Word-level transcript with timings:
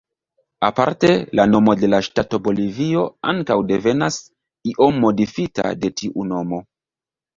Aparte, 0.67 1.09
la 1.39 1.45
nomo 1.49 1.75
de 1.81 1.89
la 1.95 1.99
ŝtato 2.07 2.39
Bolivio 2.49 3.03
ankaŭ 3.35 3.59
devenas, 3.73 4.17
iom 4.73 4.99
modifita, 5.07 5.69
de 5.85 5.93
tiu 6.01 6.27
nomo. 6.35 6.65